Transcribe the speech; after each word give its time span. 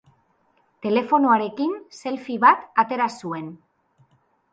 Telefonoarekin 0.85 1.75
selfie 1.97 2.39
bat 2.45 2.65
atera 2.85 3.09
zuen. 3.21 3.53